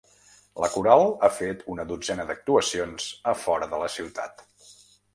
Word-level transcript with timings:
La 0.63 0.69
coral 0.75 1.05
ha 1.25 1.29
fet 1.41 1.61
una 1.75 1.87
dotzena 1.93 2.27
d’actuacions 2.31 3.09
a 3.35 3.39
fora 3.47 3.73
de 3.75 3.85
la 3.87 3.95
ciutat. 4.01 4.47